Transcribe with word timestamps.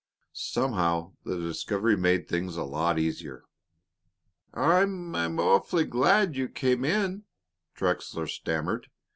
Somehow 0.33 1.11
the 1.25 1.37
discovery 1.37 1.95
made 1.95 2.27
things 2.27 2.57
a 2.57 2.63
lot 2.63 2.97
easier. 2.97 3.43
"I 4.51 4.79
I'm 4.81 5.39
awfully 5.39 5.85
glad 5.85 6.35
you 6.35 6.47
came 6.49 6.83
in," 6.83 7.25
Trexler 7.75 8.25
stammered. 8.25 8.87